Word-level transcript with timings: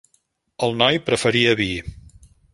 El 0.67 0.73
noi 0.79 0.97
preferia 1.11 1.53
vi. 1.61 1.69